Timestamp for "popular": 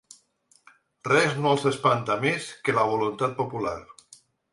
3.43-3.75